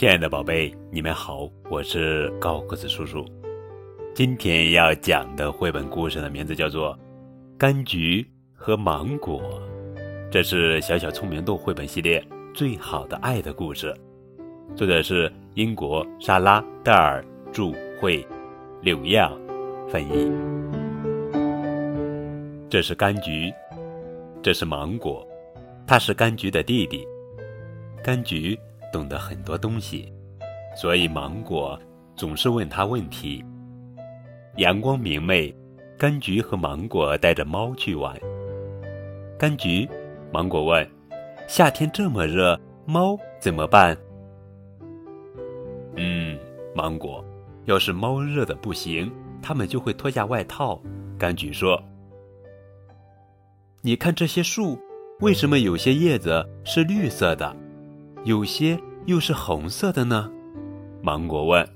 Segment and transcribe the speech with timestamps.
[0.00, 3.22] 亲爱的宝贝，你们好，我是高个子叔叔。
[4.14, 6.98] 今天要讲的绘本故事的名字叫做
[7.58, 9.42] 《柑橘和芒果》，
[10.30, 12.24] 这是小小聪明豆绘本系列
[12.54, 13.94] 最好的爱的故事。
[14.74, 17.22] 作者是英国莎拉·戴尔
[17.52, 17.70] 著，
[18.00, 18.26] 绘，
[18.80, 19.38] 柳样
[19.86, 20.32] 翻译。
[22.70, 23.52] 这是柑橘，
[24.42, 25.28] 这是芒果，
[25.86, 27.06] 他是柑橘的弟弟。
[28.02, 28.58] 柑橘
[28.92, 30.12] 懂得很多东西，
[30.76, 31.78] 所以芒果
[32.16, 33.44] 总是问他问题。
[34.56, 35.54] 阳光明媚，
[35.98, 38.18] 柑橘和芒果带着猫去玩。
[39.38, 39.88] 柑橘，
[40.32, 40.86] 芒果问
[41.46, 43.96] ：“夏天这么热，猫怎么办？”
[45.96, 46.38] 嗯，
[46.74, 47.24] 芒果，
[47.66, 49.10] 要是猫热的不行，
[49.40, 50.80] 它们就会脱下外套。
[51.18, 51.82] 柑橘说
[53.82, 54.78] ：“你看这些树，
[55.20, 57.54] 为什么有些叶子是绿色的？”
[58.24, 60.30] 有些又是红色的呢，
[61.02, 61.66] 芒果问：“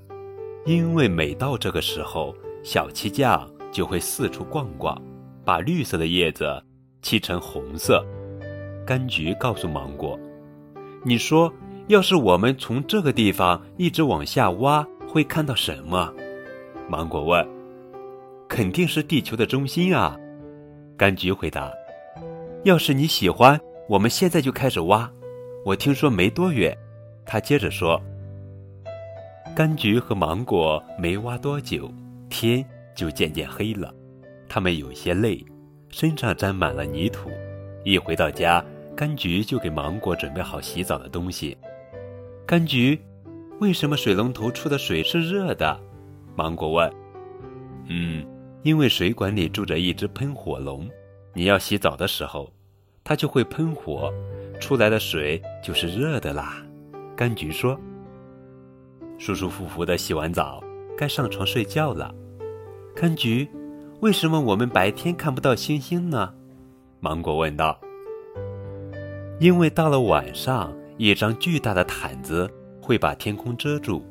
[0.65, 4.95] 因为每到这个时候，小漆匠就会四处逛逛，
[5.43, 6.63] 把绿色的叶子
[7.01, 8.05] 漆成红色。”
[8.85, 10.19] 柑橘告诉芒果
[11.03, 11.51] ：“你说，
[11.87, 16.13] 要是我们从这个地方一直往下挖，会看到什么？”
[16.87, 17.43] 芒果问
[18.47, 20.15] ：“肯定是地球的中心啊。”
[20.95, 21.71] 柑橘回答
[22.63, 25.11] ：“要是你喜欢，我们现在就开始挖。”
[25.65, 26.77] 我听说没多远，
[27.25, 27.99] 他接着说
[29.57, 31.91] ：“柑橘和芒果没挖多久，
[32.29, 32.63] 天
[32.93, 33.91] 就渐渐黑了。
[34.47, 35.43] 他们有些累，
[35.89, 37.31] 身上沾满了泥土。
[37.83, 38.63] 一回到家，
[38.95, 41.57] 柑橘就给芒果准备好洗澡的东西。
[42.45, 43.01] 柑橘，
[43.59, 45.79] 为什么水龙头出的水是热的？”
[46.37, 46.93] 芒果问。
[47.89, 48.23] “嗯，
[48.61, 50.87] 因为水管里住着一只喷火龙，
[51.33, 52.53] 你要洗澡的时候，
[53.03, 54.13] 它就会喷火。”
[54.59, 56.63] 出来的水就是热的啦，
[57.15, 57.79] 柑橘说
[59.17, 60.63] ：“舒舒服服的洗完澡，
[60.97, 62.13] 该上床睡觉了。”
[62.95, 63.47] 柑橘，
[63.99, 66.33] 为什么我们白天看不到星星呢？
[66.99, 67.79] 芒果问道。
[69.39, 72.49] “因为到了晚上，一张巨大的毯子
[72.81, 74.03] 会把天空遮住，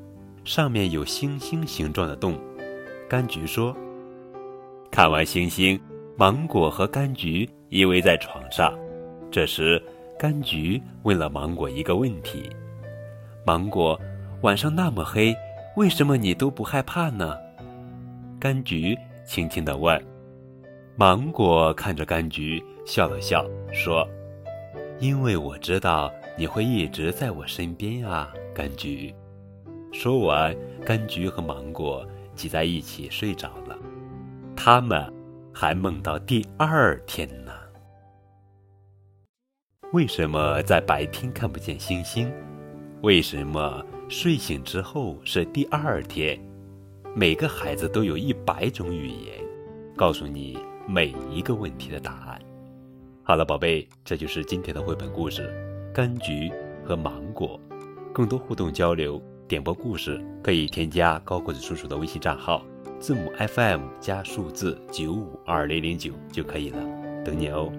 [0.45, 2.39] 上面有星星形状的洞。”
[3.09, 3.77] 柑橘说。
[4.91, 5.81] 看完星星，
[6.17, 8.73] 芒果和柑橘依偎在床上，
[9.31, 9.83] 这时。
[10.19, 12.49] 柑橘问了芒果一个问题
[13.45, 14.01] ：“芒果，
[14.43, 15.35] 晚上那么黑，
[15.77, 17.37] 为什么你都不害怕呢？”
[18.41, 20.01] 柑橘轻轻地问。
[20.97, 24.09] 芒果看着柑橘，笑了笑，说
[25.01, 29.13] ：“因为我知道你会一直在我身边啊，柑橘。”
[29.93, 30.55] 说完，
[30.85, 33.77] 柑橘和芒果挤在一起睡着了。
[34.55, 35.13] 他们
[35.53, 37.54] 还梦到第二天呢。
[39.95, 42.29] 为什么在白天看不见星星？
[43.03, 46.37] 为什么睡醒之后是第二天？
[47.15, 49.37] 每个孩子都有一百种语言，
[49.95, 52.41] 告诉你每一个问题的答案。
[53.23, 55.49] 好了，宝贝，这就是今天的绘本故事
[55.97, 56.51] 《柑橘
[56.85, 57.61] 和芒果》。
[58.13, 62.67] 更多互动交流、点播故事，可以添加高个子叔叔的微信账号，
[62.99, 66.79] 字母 FM 加数字九五二零零九就可以了，
[67.25, 67.73] 等你哦。